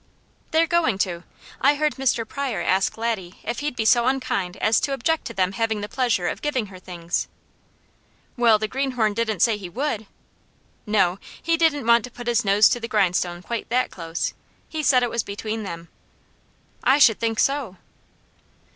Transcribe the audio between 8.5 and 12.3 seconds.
the greenhorn didn't say he would!" "No. He didn't want to put